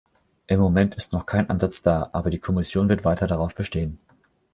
Im 0.47 0.59
Moment 0.59 0.95
ist 0.95 1.13
noch 1.13 1.27
kein 1.27 1.47
Ansatz 1.51 1.83
da, 1.83 2.09
aber 2.11 2.31
die 2.31 2.39
Kommission 2.39 2.89
wird 2.89 3.05
weiter 3.05 3.27
darauf 3.27 3.53
bestehen. 3.53 3.99